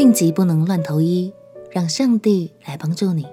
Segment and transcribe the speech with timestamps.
[0.00, 1.30] 病急不能乱投医，
[1.70, 3.26] 让上帝来帮助你。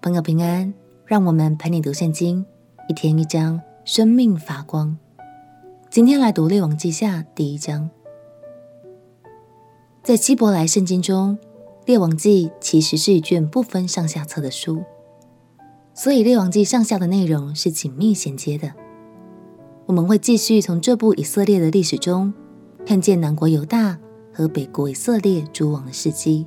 [0.00, 0.74] 朋友平安，
[1.06, 2.44] 让我们陪你读圣经，
[2.88, 4.98] 一天一章，生命发光。
[5.88, 7.88] 今天来读《列王记下》第一章。
[10.02, 11.38] 在希伯来圣经中，
[11.86, 14.82] 《列王记》其实是一卷不分上下册的书，
[15.94, 18.72] 所以《列王记》上下的内容是紧密衔接的。
[19.86, 22.34] 我们会继续从这部以色列的历史中，
[22.84, 24.00] 看见南国犹大
[24.32, 26.46] 和北国以色列诸王的事迹，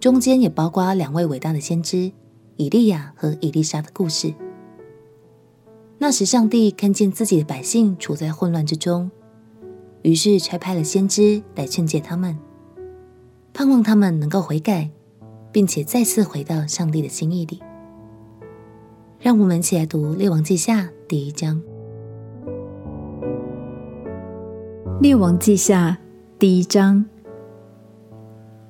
[0.00, 2.10] 中间也包括两位伟大的先知
[2.56, 4.34] 以利亚和以利沙的故事。
[5.98, 9.10] 那时，上帝看见自己的百姓处在混乱之中，
[10.02, 12.36] 于是差派了先知来劝诫他们，
[13.54, 14.90] 盼望他们能够悔改，
[15.52, 17.62] 并且再次回到上帝的心意里。
[19.20, 21.62] 让我们一起来读《列王记下》第一章。
[25.00, 25.98] 《列王记下》
[26.42, 27.04] 第一章：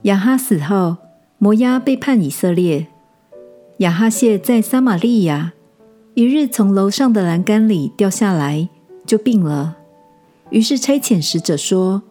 [0.02, 0.98] 亚哈死后，
[1.38, 2.88] 摩押背叛以色列。
[3.78, 5.54] 亚哈谢在撒玛利亚，
[6.12, 8.68] 一日从楼上的栏杆里掉下来，
[9.06, 9.78] 就病了。
[10.50, 12.02] 于是差遣使者说：“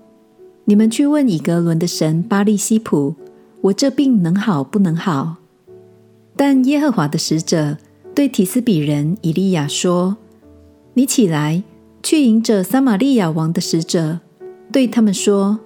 [0.65, 3.13] 你们去问以格伦的神巴力西普，
[3.61, 5.35] 我这病能好不能好？”
[6.35, 7.77] 但耶和华的使者
[8.15, 10.17] 对提斯比人以利亚说
[10.95, 11.61] ：“你起来。”
[12.01, 14.21] 去迎着撒玛利亚王的使者，
[14.71, 15.59] 对他们说：“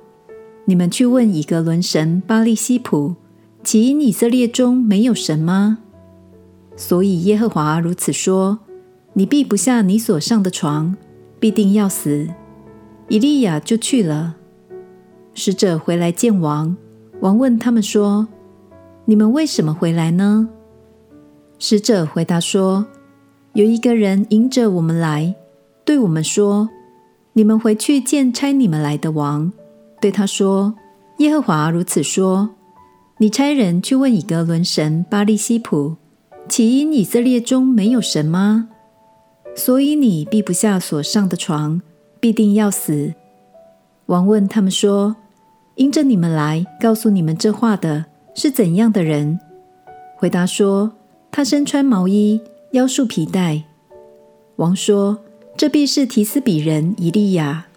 [0.65, 3.15] 你们去问以格伦神巴力西普，
[3.63, 5.77] 岂因以色列中没有神吗？
[6.75, 8.59] 所以耶和华如此说：
[9.13, 10.97] 你必不下你所上的床，
[11.39, 12.27] 必定要死。”
[13.07, 14.35] 以利亚就去了。
[15.35, 16.75] 使者回来见王，
[17.19, 18.27] 王问他们说
[19.05, 20.49] ：“你们为什么回来呢？”
[21.59, 22.85] 使者回答说
[23.53, 25.35] ：“有一个人迎着我们来。”
[25.85, 26.69] 对我们说
[27.38, 29.52] ：“你们回去见差你们来的王，
[30.00, 30.73] 对他说：
[31.17, 32.52] 耶和华如此说：
[33.17, 35.97] 你差人去问以格伦神巴力西普，
[36.47, 38.69] 岂因以色列中没有神吗？
[39.53, 41.81] 所以你必不下所上的床，
[42.22, 43.13] 必定要死。”
[44.07, 45.18] 王问他们说
[45.75, 49.38] ：“因着你们来告诉你们这话的是怎样的人？”
[50.16, 50.94] 回答说
[51.29, 52.40] ：“他身穿毛衣，
[52.72, 53.62] 腰束皮带。”
[54.56, 55.19] 王说。
[55.57, 57.67] 这必是提斯比人以利亚。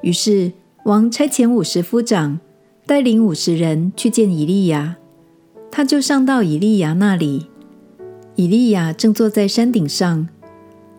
[0.00, 0.52] 于是
[0.84, 2.40] 王差遣五十夫长
[2.86, 4.96] 带领五十人去见以利亚，
[5.70, 7.46] 他就上到以利亚那里。
[8.36, 10.28] 以利亚正坐在山顶上。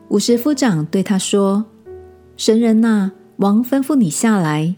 [0.10, 1.66] 五十夫长对他说
[2.38, 4.76] ：“神人哪，王吩咐你下来。”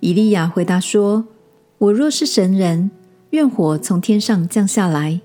[0.00, 1.26] 以利亚回答说
[1.78, 2.90] ：“我若是神人，
[3.30, 5.20] 愿火从天上降下来，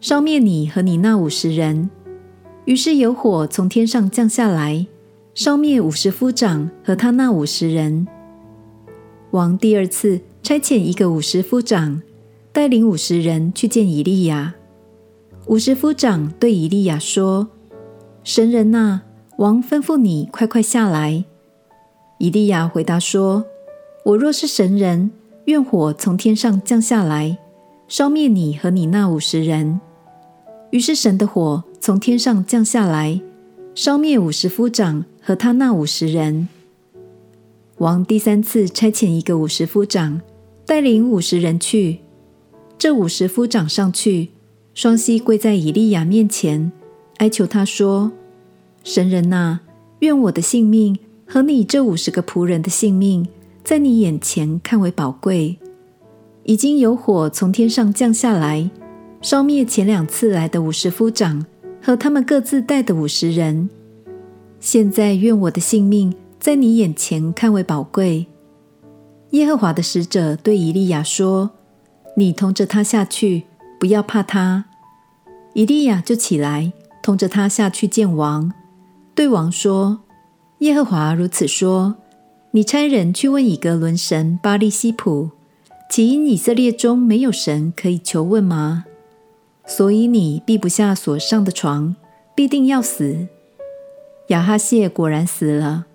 [0.00, 1.90] 烧灭你和你那五十人。”
[2.64, 4.86] 于是有火从天上降下来，
[5.34, 8.06] 烧灭五十夫长和他那五十人。
[9.32, 12.00] 王第二次差遣一个五十夫长，
[12.52, 14.54] 带领五十人去见以利亚。
[15.46, 17.48] 五十夫长对以利亚说
[18.24, 19.02] ：“神人呐，
[19.36, 21.24] 王吩咐你快快下来。”
[22.18, 23.44] 以利亚回答说
[24.06, 25.10] ：“我若是神人，
[25.44, 27.36] 愿火从天上降下来，
[27.88, 29.80] 烧灭你和你那五十人。”
[30.74, 31.62] 于是神的火。
[31.80, 33.20] 从天上降下来，
[33.76, 36.48] 烧灭五十夫长和他那五十人。
[37.78, 40.20] 王第三次差遣一个五十夫长，
[40.66, 42.00] 带领五十人去。
[42.76, 44.30] 这五十夫长上去，
[44.74, 46.72] 双膝跪在以利亚面前，
[47.18, 48.10] 哀求他说
[48.82, 49.60] ：“神人哪，
[50.00, 53.28] 愿我的性命和你这五十个仆人的性命，
[53.62, 55.56] 在你眼前看为宝贵。
[56.42, 58.68] 已经有火从天上降下来，
[59.24, 61.44] 烧灭前两次来的五十夫长。”
[61.82, 63.68] 和他们各自带的五十人，
[64.58, 68.24] 现在愿我的性命在你眼前看为宝贵。
[69.32, 71.50] 耶和华的使者对以利亚说
[72.16, 73.42] ：“你同着他下去，
[73.78, 74.64] 不要怕他。”
[75.52, 78.50] 以利亚就起来，同着他下去见王，
[79.14, 80.00] 对王说
[80.60, 81.96] ：“耶和华如此说：
[82.52, 85.32] 你差人去问以格伦神巴力西普，
[85.90, 88.86] 岂因以色列中没有神可以求问吗？”
[89.66, 91.96] 所以你避不下所上的床，
[92.34, 93.26] 必定要死。
[94.28, 95.86] 亚哈谢果然死了，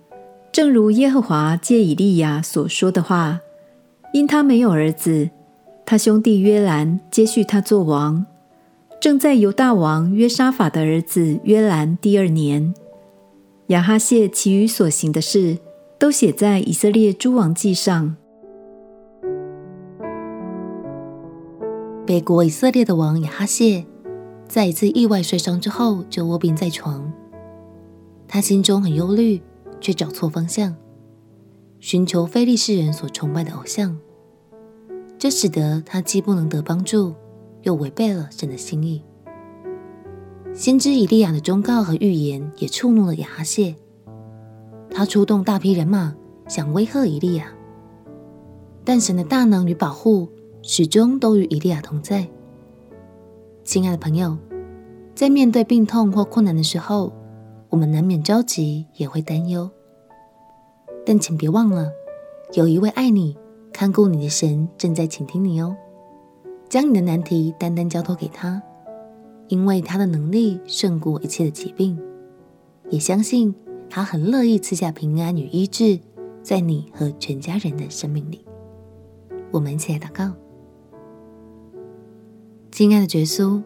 [0.52, 3.40] 正如耶和华借以利亚所说的话，
[4.12, 5.30] 因他没有儿子，
[5.86, 8.26] 他兄弟约兰接续他做王。
[9.00, 12.74] 正在犹大王约沙法的儿子约兰第二年，
[13.68, 15.58] 亚哈谢其余所行的事，
[15.98, 18.16] 都写在以色列诸王记上。
[22.10, 23.86] 北国以色列的王亚哈谢，
[24.48, 27.12] 在一次意外摔伤之后，就卧病在床。
[28.26, 29.40] 他心中很忧虑，
[29.80, 30.74] 却找错方向，
[31.78, 33.96] 寻求非利士人所崇拜的偶像，
[35.20, 37.14] 这使得他既不能得帮助，
[37.62, 39.04] 又违背了神的心意。
[40.52, 43.76] 先知以利亚的忠告和预言也触怒了亚哈谢，
[44.90, 46.12] 他出动大批人马
[46.48, 47.52] 想威吓以利亚，
[48.84, 50.28] 但神的大能与保护
[50.62, 52.28] 始终都与以利亚同在。
[53.64, 54.36] 亲爱的朋友，
[55.14, 57.12] 在面对病痛或困难的时候，
[57.70, 59.70] 我们难免着急，也会担忧。
[61.06, 61.90] 但请别忘了，
[62.52, 63.36] 有一位爱你、
[63.72, 65.74] 看顾你的神正在倾听你哦。
[66.68, 68.62] 将你的难题单单交托给他，
[69.48, 71.98] 因为他的能力胜过一切的疾病。
[72.90, 73.54] 也相信
[73.88, 75.98] 他很乐意赐下平安与医治，
[76.42, 78.44] 在你和全家人的生命里。
[79.50, 80.32] 我们一起来祷告：
[82.70, 83.60] 亲爱的耶稣，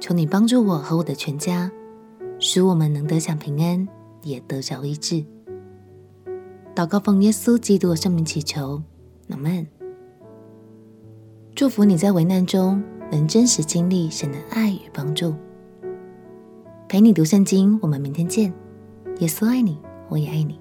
[0.00, 1.70] 求你帮助我和我的全家，
[2.40, 3.88] 使我们能得享平安，
[4.22, 5.24] 也得着医治。
[6.74, 8.82] 祷告奉耶稣基督的圣名祈求，
[9.28, 9.66] 阿们。
[11.54, 15.34] 祝福你在危难中能真实经历神的爱与帮助。
[16.88, 18.52] 陪你读圣经，我们明天见。
[19.20, 20.58] 耶稣爱你，我也爱你。